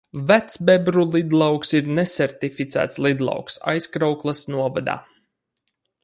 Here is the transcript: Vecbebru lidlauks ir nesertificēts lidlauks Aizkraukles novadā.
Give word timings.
Vecbebru 0.29 1.03
lidlauks 1.15 1.75
ir 1.79 1.89
nesertificēts 1.99 2.99
lidlauks 3.07 3.61
Aizkraukles 3.73 4.41
novadā. 4.55 4.97